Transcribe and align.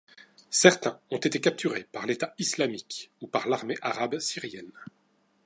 Certains 0.49 0.99
ont 1.11 1.19
été 1.19 1.39
capturés 1.39 1.83
par 1.83 2.07
l'état 2.07 2.33
islamique 2.39 3.11
ou 3.21 3.27
par 3.27 3.47
l'armée 3.47 3.77
arabe 3.83 4.17
syrienne. 4.17 4.71